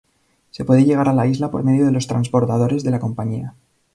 Se 0.49 0.65
puede 0.65 0.83
llegar 0.83 1.07
a 1.09 1.13
la 1.13 1.27
isla 1.27 1.51
por 1.51 1.63
medio 1.63 1.85
de 1.85 1.91
los 1.91 2.07
transbordadores 2.07 2.83
de 2.83 2.89
la 2.89 2.99
compañía. 2.99 3.53